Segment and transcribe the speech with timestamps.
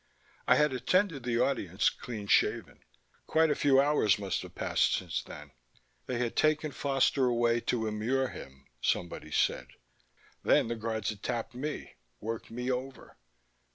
[0.47, 2.79] I had attended the Audience clean shaven.
[3.27, 5.51] Quite a few hours must have passed since then.
[6.07, 9.67] They had taken Foster away to immure him, somebody said.
[10.43, 13.15] Then the guards had tapped me, worked me over....